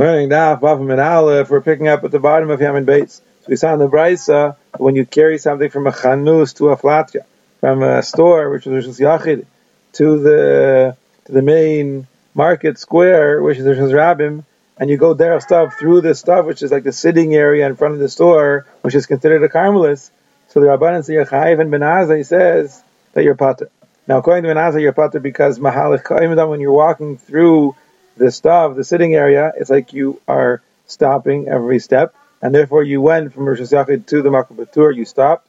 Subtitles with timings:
[0.00, 3.16] Learning Daf Bavim and Aleph, we're picking up at the bottom of Yamin Bates.
[3.16, 6.76] So we saw in the Brisa when you carry something from a chanus to a
[6.78, 7.26] platya,
[7.60, 9.44] from a store, which is Rishus Yachid,
[9.92, 14.42] to the to the main market square, which is Rishus Rabim,
[14.78, 17.76] and you go there stuff through the stav, which is like the sitting area in
[17.76, 20.10] front of the store, which is considered a carmelis.
[20.48, 22.82] So the Rabbanan Chayiv and Benazai says
[23.12, 23.68] that you're pater.
[24.08, 27.76] Now, according to Benazai, you're pater because Mahalach when you're walking through
[28.20, 33.00] the stav, the sitting area, it's like you are stopping every step, and therefore you
[33.00, 35.46] went from Rosh Yachid to the Makom Batur, you stopped,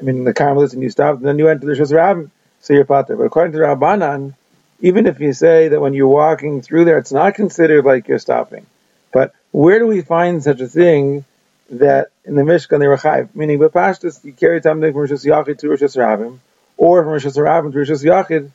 [0.00, 2.28] I mean the Carmelis, and you stopped, and then you went to the Rosh
[2.60, 3.14] so you're pater.
[3.16, 4.34] But according to Rabbanan,
[4.80, 8.18] even if you say that when you're walking through there, it's not considered like you're
[8.18, 8.66] stopping.
[9.12, 11.24] But where do we find such a thing
[11.70, 13.28] that in the Mishkan they were chayv?
[13.36, 16.38] Meaning, but Pashtus, you carry something from Rosh Yachid to Rosh Rabbim,
[16.76, 18.50] or from Rosh Rabbim to Rosh Yachid,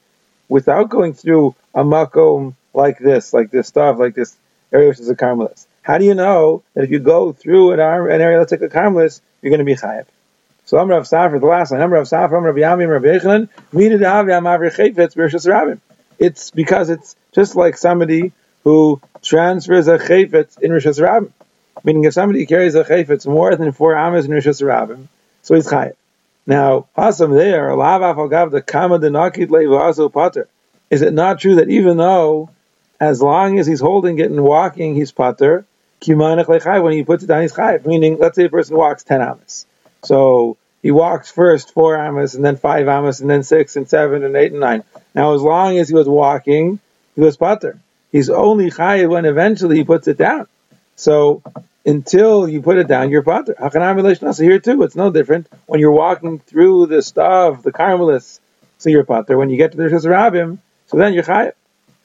[0.49, 4.35] without going through a makom like this, like this stav, like this
[4.71, 5.65] area which is a karmelis.
[5.81, 8.69] How do you know that if you go through an, an area that's like a
[8.69, 10.05] karmelis, you're going to be chayiv?
[10.65, 14.39] So I'm Rav Safra, the last line, I'm Rav Safra, I'm Rav Yechanan, Midid Avya
[14.39, 15.79] Mavri Chayfetz, Bershus Rabbim.
[16.19, 21.31] It's because it's just like somebody who transfers a chayfetz in Rishas Rabbim.
[21.83, 25.07] Meaning if somebody carries a chayfetz more than four amas in Rishas Rabbim,
[25.41, 25.95] so he's chayiv.
[26.45, 30.47] Now, Hasam there, Lav Afagav the Kama Denakit Levazo Pater.
[30.89, 32.49] Is it not true that even though
[32.99, 35.65] as long as he's holding it and walking, he's pater.
[36.05, 37.85] When he puts it down, he's chayiv.
[37.85, 39.65] Meaning, let's say a person walks 10 amas.
[40.03, 44.23] So he walks first four amas, and then five amas, and then six, and seven,
[44.23, 44.83] and eight, and nine.
[45.13, 46.79] Now, as long as he was walking,
[47.15, 47.79] he was pater.
[48.11, 50.47] He's only chayiv when eventually he puts it down.
[50.95, 51.41] So,
[51.85, 53.55] until you put it down, you're pater.
[53.59, 55.47] So here too, it's no different.
[55.65, 58.39] When you're walking through the stav, the carmelis,
[58.77, 59.37] so you're pater.
[59.37, 61.53] When you get to the Rishas so then you're chayiv.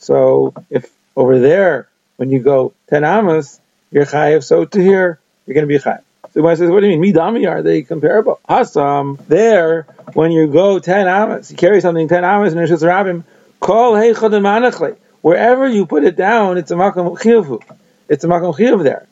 [0.05, 3.59] So if over there, when you go 10 amas,
[3.91, 6.03] you're chayiv, so to here, you're going to be chayiv.
[6.33, 7.15] So when says, what do you mean?
[7.15, 8.39] Midami, are they comparable?
[8.47, 13.25] Hasam, there, when you go 10 amas, you carry something 10 amas in Rishas Rabbim,
[13.61, 14.99] call heichademanachle.
[15.23, 17.63] Wherever you put it down, it's a makam chiyuvu.
[18.11, 19.07] It's a makam chiyuv there.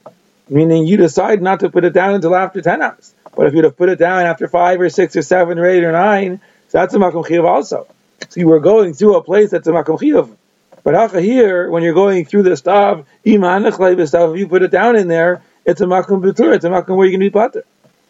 [0.51, 3.15] Meaning you decide not to put it down until after 10 amas.
[3.35, 5.85] But if you'd have put it down after 5 or 6 or 7 or 8
[5.85, 7.87] or 9, so that's a makam chiyuv also.
[8.29, 10.37] So you were going through a place that's a makam chiyuv.
[10.85, 14.97] But here, when you're going through the stav, iman stuff, if you put it down
[14.97, 17.65] in there, it's a makom betur, it's a makom where you can be pater.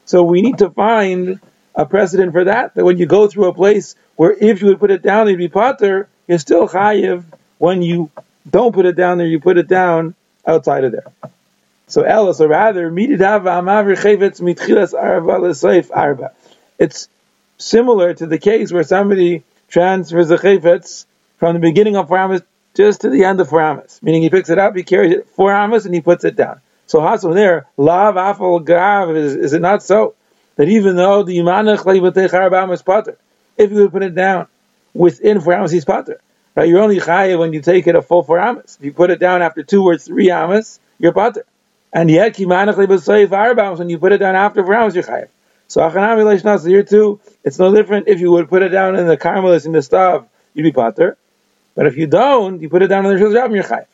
[0.07, 1.41] So we need to find
[1.75, 4.81] a precedent for that, that when you go through a place where if you would
[4.81, 7.25] put it down, you'd be pater, you're still chayiv
[7.59, 8.11] when you
[8.49, 10.15] don't put it down there, you put it down
[10.47, 11.13] outside of there.
[11.87, 12.89] So Ella, or rather,
[16.79, 17.09] it's
[17.59, 21.05] similar to the case where somebody transfers the chayfetz
[21.37, 22.43] from the beginning of Ramas
[22.75, 24.01] just to the end of four amas.
[24.03, 26.61] Meaning he picks it up, he carries it four amas, and he puts it down.
[26.87, 30.15] So Hasan there, lav afal gav, is, it not so?
[30.57, 33.17] That even though the imanach leibotech is pater,
[33.57, 34.47] if you would put it down
[34.93, 36.21] within four amas, he's pater.
[36.55, 36.69] Right?
[36.69, 38.77] You're only chayav when you take it a full four amas.
[38.79, 41.47] If you put it down after two or three amas, you're pater.
[41.93, 45.29] And yet, kimanach leibotech when you put it down after four amas, you're chayav.
[45.69, 49.07] So achanami leishnas here too, it's no different if you would put it down in
[49.07, 51.17] the carmelis in the stav, you'd be pater.
[51.75, 53.87] But if you don't, you put it down on the Rishos Rabbim, you're chayiv.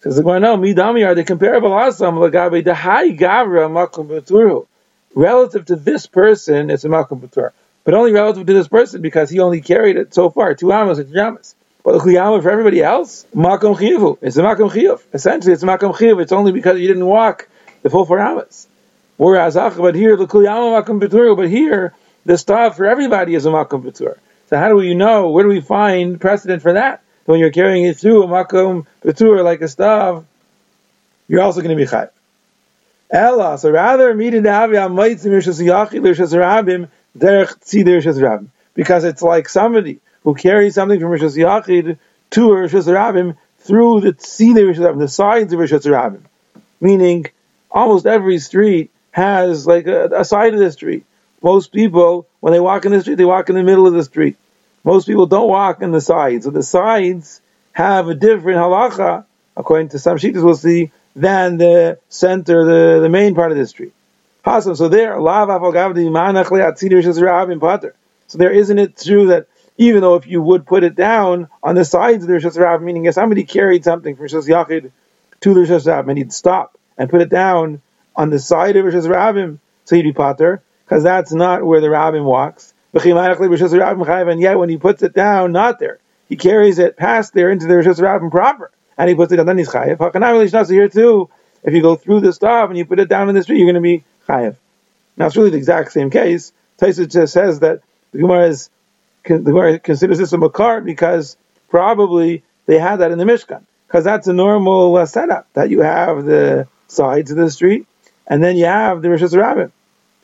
[0.00, 4.66] Says the Gemara, no, midami are they comparable asam lagabe the high gavra makom beturu.
[5.14, 7.50] Relative to this person, it's a makom betur.
[7.84, 10.98] But only relative to this person because he only carried it so far, two amos
[10.98, 11.54] three amos.
[11.82, 14.18] But the chiyama for everybody else, makom chiyavu.
[14.20, 15.00] It's a makom chiyav.
[15.12, 16.20] Essentially, it's a makom chiyav.
[16.20, 17.48] It's only because you didn't walk
[17.82, 18.68] the full four amos.
[19.16, 21.36] Whereas, but here the kiyama makom beturu.
[21.36, 24.18] But here, the stav for everybody is a makom betur.
[24.48, 25.30] So how do we know?
[25.30, 27.02] Where do we find precedent for that?
[27.24, 30.24] When you're carrying it through a makom betur like a stav,
[31.28, 32.10] you're also going to be chayv.
[33.10, 39.04] Ella, so rather meeting the havi amaitzim yishas yachid yishas rabim derech tzidir yishas because
[39.04, 41.98] it's like somebody who carries something from Rishas Yachid
[42.30, 46.22] to Rishas Rabim through the Rabim, the sides of Rishas Rabim.
[46.80, 47.26] Meaning,
[47.70, 51.04] almost every street has like a, a side of the street.
[51.42, 54.04] Most people, when they walk in the street, they walk in the middle of the
[54.04, 54.36] street.
[54.84, 56.44] Most people don't walk in the sides.
[56.44, 57.40] So the sides
[57.72, 59.24] have a different halacha,
[59.56, 63.66] according to some shittas we'll see, than the center, the, the main part of the
[63.66, 63.92] street.
[64.44, 65.16] So there,
[68.28, 69.46] so there isn't it true that
[69.78, 72.82] even though if you would put it down on the sides of the Rishas Rabbim,
[72.82, 74.90] meaning if somebody carried something from Rishas Yachid
[75.40, 77.82] to the Rishas Rabbim and he'd stop and put it down
[78.14, 81.90] on the side of Rishas Rabbim, so he'd be pater, because that's not where the
[81.90, 82.72] rabbin walks.
[82.94, 85.98] And yet, when he puts it down, not there,
[86.28, 88.70] he carries it past there into the Rishus Rabbin proper.
[88.96, 89.68] and he puts it down, then he's.
[89.68, 91.28] Hakanam here too.
[91.62, 93.66] If you go through the stav and you put it down in the street, you're
[93.66, 94.56] going to be chayiv.
[95.16, 96.52] Now it's really the exact same case.
[96.78, 97.80] Taisa just says that
[98.12, 98.70] the Gemara is
[99.24, 101.36] the Gemara considers this a makar because
[101.68, 105.80] probably they had that in the Mishkan because that's a normal uh, setup that you
[105.80, 107.86] have the sides of the street
[108.26, 109.72] and then you have the Rishas Rabbin.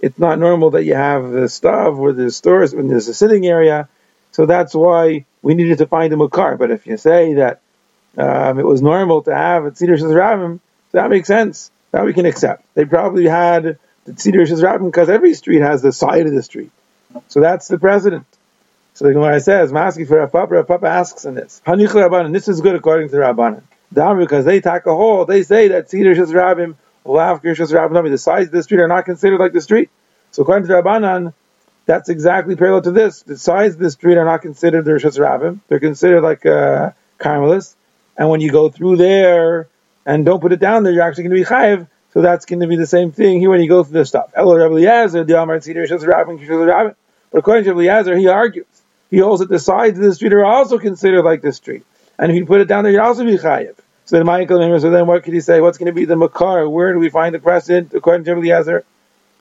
[0.03, 3.47] It's not normal that you have the stav where the stores when there's a sitting
[3.47, 3.89] area,
[4.33, 6.57] so that's why we needed to find a makar.
[6.57, 7.61] But if you say that
[8.19, 10.61] um, it was normal to have a Tzidr Rabbin,
[10.91, 11.71] that makes sense.
[11.93, 12.65] That we can accept.
[12.75, 16.71] They probably had the Tzidr Rabbin because every street has the side of the street.
[17.29, 18.27] So that's the precedent.
[18.95, 21.63] So the Gemara says, Maski for Rav Papa, Rav Papa asks in this.
[21.67, 23.63] Hanich Rabbanan, this is good according to Rabbanan.
[23.93, 28.53] Down because they take a hole, they say that Tzidr Rishas Rabbim, The sides of
[28.53, 29.91] the street are not considered like the street.
[30.31, 31.35] So according to Rabbanan,
[31.85, 33.23] that's exactly parallel to this.
[33.23, 35.61] The sides of the street are not considered the Rishas Rabbim.
[35.69, 37.77] They're considered like uh, Carmelists.
[38.17, 39.69] And when you go through there
[40.07, 41.89] and don't put it down there, you're actually going to be chayiv.
[42.13, 44.31] So that's going to be the same thing here when you go through this stav.
[44.35, 46.95] Elo Rabbi Eliezer, the Amar Tzidr Rishas Rabbim, Rishas Rabbim.
[47.31, 48.67] But according to Rabbi Eliezer, he argues.
[49.11, 51.85] He holds that the sides of the street are also considered like the street.
[52.19, 53.75] And if you put it down there, you'd also be chayiv.
[54.05, 55.61] So then Michael, so then what could he say?
[55.61, 56.69] What's going to be the makar?
[56.69, 58.85] Where do we find the precedent according to Eliezer?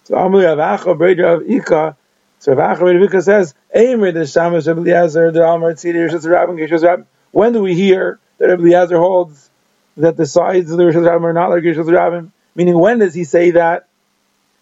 [0.04, 1.98] So Amri Avacha, Breder of Ika.
[2.40, 6.26] So Avacha, Breder of Ika says, Eimer the Shamash Rabbi Eliezer, the Amar Tzidr Rishas
[6.26, 7.06] Rabbim, Rishas Rabbim.
[7.32, 9.50] When do we hear that Eliezer holds
[9.98, 12.32] that the sides of the Rishas Rabbim are not like Rishas Rabbim?
[12.56, 13.88] Meaning, when does he say that?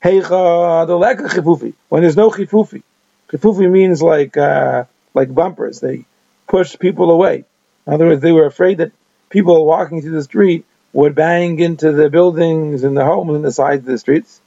[0.03, 1.73] Heicha the chifufi.
[1.89, 2.83] When there's no chifufi.
[3.29, 5.81] Chifufi means like uh, like bumpers.
[5.81, 6.05] They
[6.47, 7.43] push people away.
[7.85, 8.91] In other words, they were afraid that
[9.29, 13.51] people walking through the street would bang into the buildings and the homes and the
[13.51, 14.41] sides of the streets.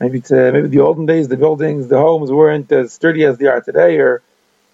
[0.00, 3.46] Maybe to maybe the olden days, the buildings, the homes weren't as sturdy as they
[3.46, 4.20] are today, or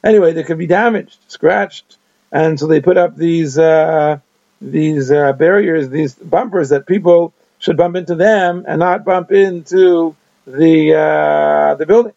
[0.02, 1.96] anyway, they could be damaged, scratched,
[2.32, 4.18] and so they put up these uh,
[4.60, 10.16] these uh, barriers, these bumpers that people should bump into them and not bump into
[10.46, 12.16] the uh, the buildings.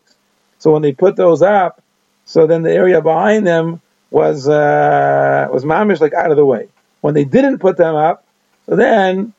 [0.57, 1.83] So when they put those up,
[2.25, 6.69] so then the area behind them was uh, was mamish like out of the way.
[7.05, 8.25] When they didn't put them up,
[8.65, 9.31] so then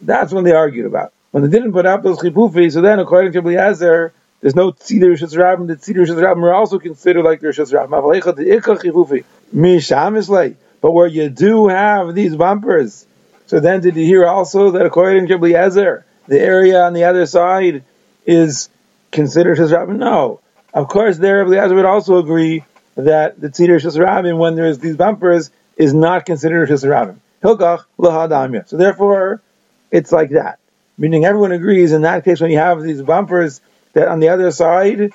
[0.00, 1.12] that's when they argued about.
[1.30, 5.12] When they didn't put up those chipufi, so then according to Eliezer, there's no tzidr
[5.12, 5.68] rishas rabbim.
[5.68, 9.22] The tzidr rishas rabbim are also considered like the ikka
[9.52, 13.06] chipufi But where you do have these bumpers,
[13.46, 17.26] so then did you hear also that according to Eliezer, the area on the other
[17.26, 17.84] side
[18.26, 18.68] is
[19.12, 19.98] considered his rabbin?
[19.98, 20.40] No.
[20.74, 22.64] Of course, there Eliezer would also agree
[22.96, 26.68] that the tzidr shas rabbin, when there's these bumpers, is not considered.
[26.68, 28.68] Hilkach lahadamya.
[28.68, 29.42] So therefore,
[29.90, 30.58] it's like that.
[30.98, 33.60] Meaning everyone agrees in that case when you have these bumpers
[33.92, 35.12] that on the other side,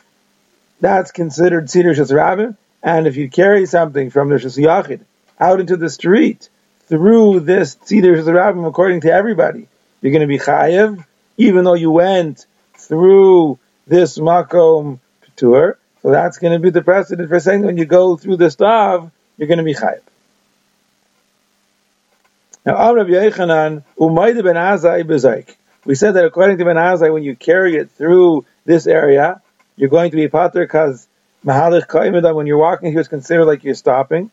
[0.80, 2.58] that's considered shas rabbin.
[2.84, 5.02] And if you carry something from the Shasiyachid
[5.40, 6.50] out into the street
[6.88, 9.68] through this shas rabbin, according to everybody,
[10.02, 11.04] you're going to be chayiv,
[11.38, 15.00] even though you went through this makom
[15.36, 15.78] tour.
[16.02, 19.12] So that's going to be the precedent for saying when you go through the stav,
[19.38, 20.02] you're going to be chayiv.
[22.66, 25.56] Now, Amr Yechanan, Umayda ben Azai bezaik.
[25.84, 29.42] We said that according to Ben Azai, when you carry it through this area,
[29.75, 31.08] you're going to be pater because
[31.44, 34.30] mahalich kaimida, when you're walking here, is considered like you're stopping.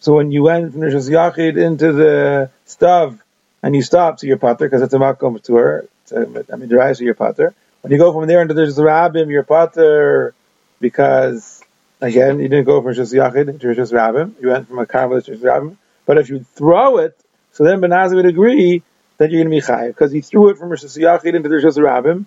[0.00, 3.18] So when you went from the Yachid into the stav
[3.62, 5.86] and you stop, so you're pater because it's a makom tour.
[6.14, 7.54] I mean, derives so you're pater.
[7.80, 10.34] When you go from there into the Rabbim, you're pater
[10.80, 11.62] because
[12.02, 14.34] again, you didn't go from Shus Yachid to Shus Rabbim.
[14.42, 15.76] You went from a Carmelist to Shus Rabbim.
[16.06, 17.18] But if you throw it,
[17.52, 18.82] so then Ben Azai would agree
[19.18, 21.56] that you're going to be chayiv because he threw it from Shus Yachid into the
[21.56, 22.26] Rabbim,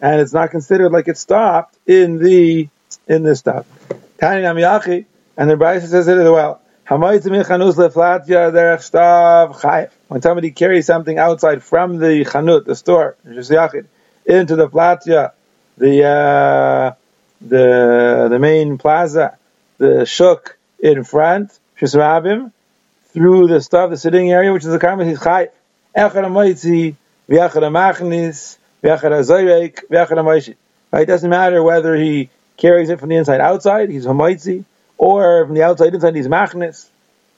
[0.00, 2.68] and it's not considered like it stopped in the
[3.08, 3.64] in this stav.
[4.18, 5.06] Tani Nam Yachi,
[5.36, 6.60] and the Brisa says it as well.
[6.88, 7.20] When
[10.22, 15.32] somebody carries something outside from the chanut, the store, into the platya,
[15.78, 16.92] the uh,
[17.40, 19.36] the the main plaza,
[19.78, 21.58] the shuk in front,
[23.16, 25.48] through the stav, the sitting area, which is the karma, he's chayv.
[25.96, 26.96] Echad amoitzi,
[27.30, 30.54] v'echad amachnis, v'echad amoishi.
[30.92, 34.66] It doesn't matter whether he carries it from the inside outside, he's homoitzi,
[34.98, 36.90] or from the outside inside he's machnis.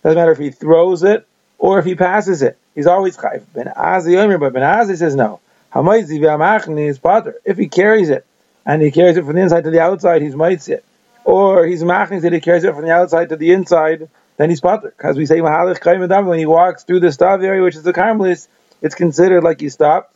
[0.02, 1.25] Doesn't matter if he throws it
[1.58, 2.58] or if he passes it.
[2.75, 3.44] He's always chayv.
[3.54, 5.38] Ben Azi Omer, but Ben Azi says no.
[5.73, 6.99] Hamaitzi v'amachni is.
[7.44, 8.26] If he carries it
[8.66, 10.82] and he carries it from the inside to the outside, he's mitzit.
[11.23, 14.08] Or he's machnis that he carries it from the outside to the inside,
[14.38, 14.95] then he's potter.
[14.97, 18.49] Because we say when he walks through the stav area, which is the karmelis,
[18.80, 20.14] it's considered like he stopped.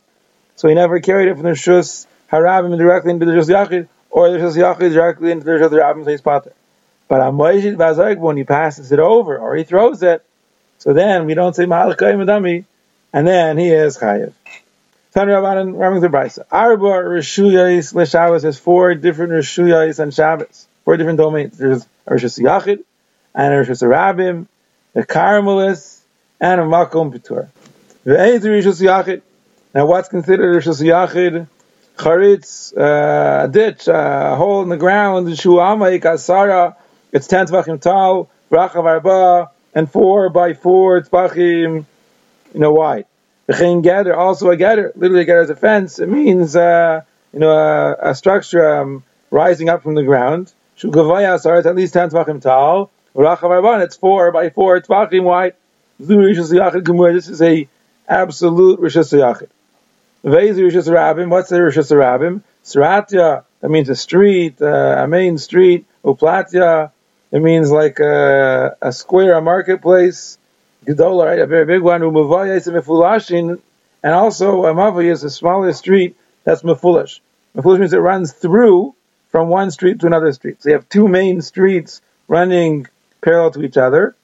[0.55, 4.31] So he never carried it from the shus harabim directly into the shus yachid, or
[4.31, 6.53] the shus yachid directly into the shus harabim, so he's potter.
[7.07, 10.25] But when he passes it over or he throws it,
[10.77, 12.65] So then we don't say Koyim Adami,
[13.11, 14.33] and then he is Chayiv.
[15.13, 16.45] Tan Rabbanan Raming the Brisa.
[16.49, 21.57] Arba Rishuyais L'Shabbos has four different Rishuyais on Shabbos, four different domains.
[21.57, 22.83] There's Rishus Yachid,
[23.35, 24.47] and Rishus Rabim,
[24.93, 25.99] the Carmelis,
[26.39, 27.49] and a Makom petur.
[28.05, 28.17] Pitur.
[28.17, 29.21] Ve'ez Rishus Yachid.
[29.73, 31.47] Now what's considered Rishus Yachid?
[31.97, 36.75] Charitz, uh, a ditch, a hole in the ground, Shuama Ikasara,
[37.11, 41.85] it's ten tvachim tall, Rachav Arba, and four by four tzvachim,
[42.53, 43.05] you know, wide.
[43.47, 47.39] V'chein gather, also a gather, literally a gather is a fence, it means, uh, you
[47.39, 50.51] know, a, a structure um, rising up from the ground.
[50.79, 55.55] Shugavaya Asara, it's at least ten tvachim tall, it's four by four tzvachim wide.
[55.99, 57.67] This is a
[58.07, 59.49] absolute Rishas Yachid.
[60.23, 61.29] Rishas Rabim.
[61.29, 62.41] What's the Rishas Rabim?
[62.63, 63.43] Sratya.
[63.61, 65.85] That means a street, uh, a main street.
[66.03, 66.91] Uplatya.
[67.31, 70.37] It means like a, a square, a marketplace.
[70.85, 71.39] Gedola, right?
[71.39, 72.03] A very big one.
[72.03, 73.61] Is a mefulashin.
[74.03, 77.21] And also, a is a smaller street that's mefulish.
[77.55, 78.95] Mefulish means it runs through
[79.29, 80.61] from one street to another street.
[80.61, 82.87] So you have two main streets running
[83.23, 84.15] parallel to each other.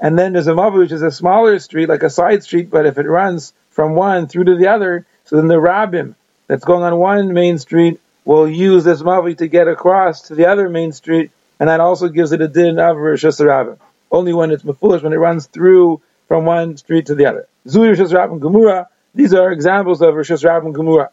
[0.00, 2.86] And then there's a mavah, which is a smaller street, like a side street, but
[2.86, 6.14] if it runs from one through to the other, so then the rabbim
[6.46, 10.46] that's going on one main street will use this mavi to get across to the
[10.46, 13.78] other main street, and that also gives it a din of Rishas Rabbim.
[14.10, 17.46] Only when it's foolish when it runs through from one street to the other.
[17.66, 21.08] Zuri Rishas Rabbim Gemura, these are examples of Rishas Rabbim Gemura,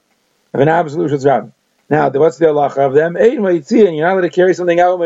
[0.53, 1.51] of an absolute Rishas Rabbim.
[1.89, 3.15] Now, what's the halacha of them?
[3.15, 4.99] Ein and you're not allowed to carry something out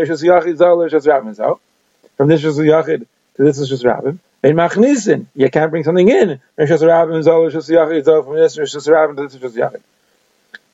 [2.19, 3.05] from this is Yachid
[3.37, 4.19] to this Rishas Rabbim.
[4.43, 6.41] In Machnisin, you can't bring something in.
[6.57, 9.81] Rishas Rabbim Zol Rishas Yachid Zol from this Rabbim to this Rishas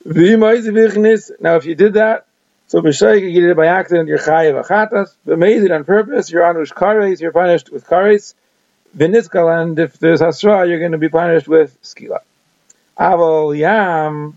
[0.04, 1.40] Yachid.
[1.40, 2.26] Now, if you did that,
[2.66, 5.14] so b'shaykh you did it by accident, you're chayiv achatas.
[5.24, 8.34] But made it on purpose, you're anush kares, you're punished with kares.
[8.96, 12.18] V'nitzkal, and if there's hasra, you're going to be punished with skila.
[12.98, 14.36] Aval yam,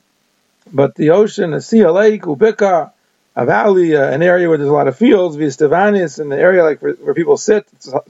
[0.71, 2.91] but the ocean, the sea, a lake, ubika,
[3.39, 6.61] a valley, uh, an area where there's a lot of fields, Vistavanis, in the area
[6.61, 7.65] like where, where people sit,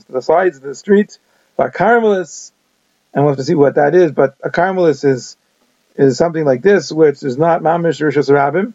[0.10, 1.20] the sides of the streets,
[1.60, 2.52] a Carmelis,
[3.14, 5.38] and we'll have to see what that is, but a Carmelis is
[5.96, 8.74] is something like this, which is not Mamish Rishos Rabim.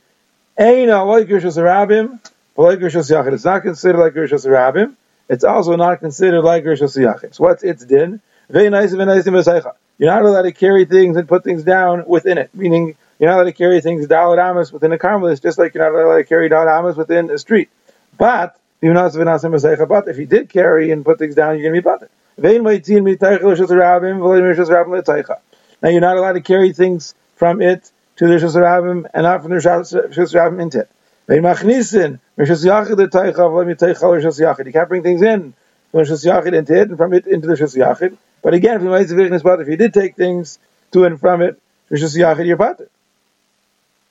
[0.56, 2.20] Eina like Rishos Rabim,
[2.56, 3.32] like Rishos Yachid.
[3.32, 4.94] It's not considered like Rishos Rabim.
[5.28, 7.34] It's also not considered like Rishos Yachid.
[7.34, 8.20] So what's its din?
[8.48, 13.38] You're not allowed to carry things and put things down within it, meaning you're not
[13.38, 16.24] allowed to carry things dalad amas within a carmelis, just like you're not allowed to
[16.24, 17.70] carry dalad amas within a street.
[18.18, 22.10] But if you did carry and put things down, you're going to be butted.
[22.36, 22.50] Now
[25.88, 29.56] you're not allowed to carry things from it to the Rabbim and not from the
[29.56, 30.90] Rabbim into it.
[31.26, 31.40] You
[34.72, 35.54] can't bring things in
[35.90, 38.18] from Rishos Yachid into it and from it into the Yachid.
[38.42, 40.58] But again, if you did take things
[40.92, 41.58] to and from it,
[41.90, 42.88] you're butted.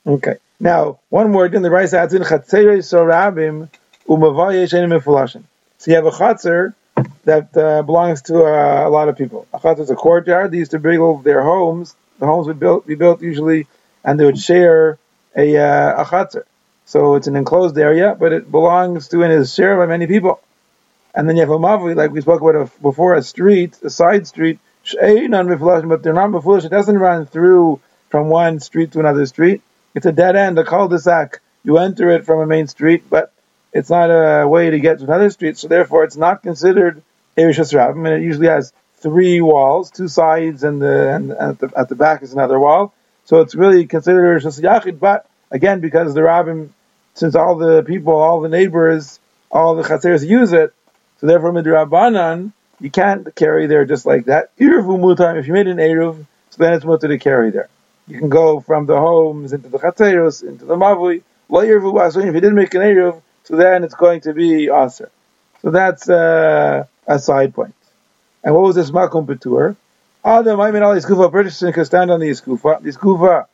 [0.06, 0.36] Okay.
[0.60, 3.70] Now, one word in the Rice adds in Chatzere Sorabim
[4.08, 5.44] Umavaye Shenim Mefulashim.
[5.78, 6.74] So you have a Chatzer
[7.24, 9.48] that uh, belongs to uh, a lot of people.
[9.54, 10.52] A Chatzer is a courtyard.
[10.52, 11.96] They used to build their homes.
[12.20, 13.68] The homes would built, be built usually,
[14.04, 14.98] and they would share
[15.38, 16.44] a, uh, a Chatzer.
[16.86, 20.42] So it's an enclosed area, but it belongs to and is shared by many people.
[21.16, 24.28] And then you have a Mavli, like we spoke about before, a street, a side
[24.28, 26.66] street, but they're not Mefulashim.
[26.66, 27.80] It doesn't run through
[28.10, 29.62] from one street to another street
[29.96, 31.42] it's a dead end, a cul-de-sac.
[31.64, 33.32] You enter it from a main street, but
[33.72, 37.02] it's not a way to get to another street, so therefore it's not considered
[37.38, 41.72] Erishas Rabbim, and it usually has three walls, two sides, and, the, and at, the,
[41.76, 42.94] at the back is another wall.
[43.26, 46.70] So it's really considered Erishas Yachid, but again, because the Rabbim,
[47.14, 49.20] since all the people, all the neighbors,
[49.52, 50.74] all the Chatzeres use it,
[51.20, 54.56] so therefore Midrabanan, you can't carry there just like that.
[54.58, 57.70] Irvu Mutar, if you made an Eruv, so then it's mutar to carry there.
[58.08, 61.22] You can go from the homes into the chatzeros, into the mavui.
[61.50, 65.12] If you didn't make an eruv, so then it's going to be aser.
[65.62, 67.76] So that's uh, a side point.
[68.44, 69.76] And what was this makom petur?
[70.26, 72.82] Adam, I mean, all these kufa, person can stand on the iskufa.
[72.82, 73.46] The iskufa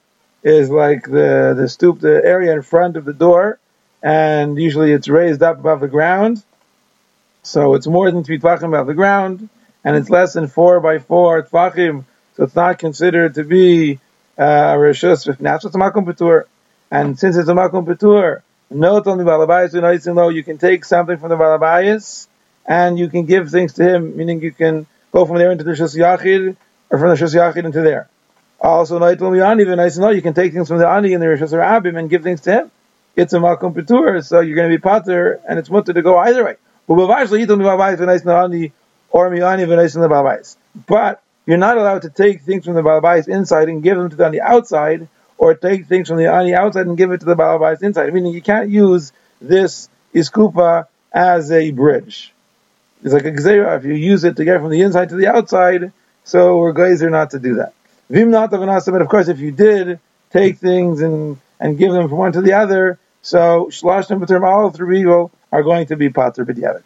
[0.43, 3.59] is like the, the stoop, the area in front of the door,
[4.01, 6.43] and usually it's raised up above the ground.
[7.43, 9.49] So it's more than three tvachim above the ground,
[9.83, 13.99] and it's less than four by four tvachim, so it's not considered to be
[14.39, 15.27] rishus.
[15.27, 15.39] It's
[15.75, 16.45] a makom petur,
[16.89, 20.29] and since it's a makom petur, no only balabayis lo.
[20.29, 22.27] You can take something from the balabayis,
[22.65, 24.15] and you can give things to him.
[24.15, 26.55] Meaning you can go from there into the shus yachid,
[26.89, 28.07] or from the shus yachid into there.
[28.61, 32.23] Also, no you can take things from the ani and the rishus abim and give
[32.23, 32.71] things to him.
[33.15, 36.17] It's a makom petur, so you're going to be pater, and it's mutter to go
[36.17, 36.55] either way.
[40.07, 40.57] balabais.
[40.87, 44.15] But you're not allowed to take things from the balabais inside and give them to
[44.15, 45.07] the on the outside,
[45.39, 48.13] or take things from the on the outside and give it to the balabais inside.
[48.13, 52.31] Meaning you can't use this iskufa as a bridge.
[53.03, 53.77] It's like a gzera.
[53.79, 55.91] If you use it to get from the inside to the outside,
[56.23, 57.73] so we're geyser not to do that.
[58.11, 62.19] Vim not but of course, if you did take things and and give them from
[62.19, 66.09] one to the other, so shlosh and term all three evil are going to be
[66.09, 66.83] pater b'diavad.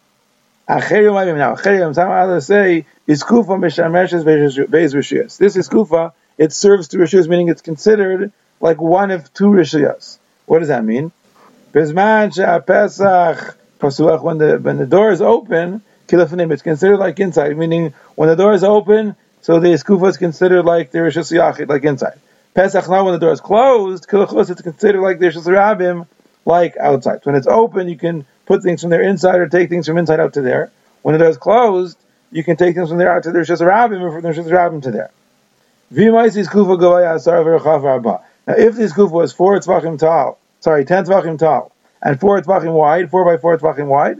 [0.68, 1.56] Now.
[1.56, 5.36] Some others say is kufa mishameshes beis rishiyas.
[5.36, 6.12] This is kufa.
[6.38, 10.18] It serves two rishiyas, meaning it's considered like one of two rishiyas.
[10.46, 11.12] What does that mean?
[11.72, 12.34] Bizman
[12.66, 16.52] Pesach pasuach when the when the door is open, kilafanim.
[16.52, 20.64] It's considered like inside, meaning when the door is open, so the Kufa is considered
[20.64, 22.18] like the rishus yachid, like inside.
[22.54, 26.06] Pesach now when the door is closed, kilachos it's considered like the rishus rabim,
[26.46, 27.20] like outside.
[27.24, 30.20] When it's open, you can put things from there inside or take things from inside
[30.20, 30.70] out to there.
[31.02, 31.98] When it is closed,
[32.30, 34.50] you can take things from there out to the rishus rabim or from the rishus
[34.50, 35.10] rabim to there.
[38.46, 41.72] Now, if this kufa was four tzvachim tall, sorry, ten tzvachim tall,
[42.02, 44.18] and four tzvachim wide, four by four tzvachim wide,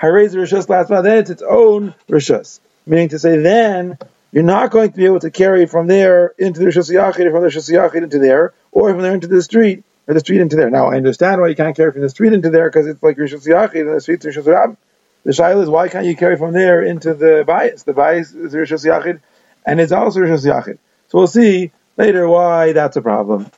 [0.00, 2.60] harez rishus last then it's its own rishus.
[2.86, 3.98] Meaning to say, then
[4.32, 7.42] you're not going to be able to carry from there into the rishus yachid, from
[7.42, 10.56] the rishus yachid into there, or from there into the street, or the street into
[10.56, 10.70] there.
[10.70, 13.18] Now, I understand why you can't carry from the street into there because it's like
[13.18, 14.76] Rishon yachid, and the street rishus rab.
[15.24, 17.82] The shaila is why can't you carry from there into the bias?
[17.82, 19.20] The bias is rishus yachid,
[19.66, 20.78] and it's also Rishon yachid.
[21.08, 23.50] So we'll see later why that's a problem.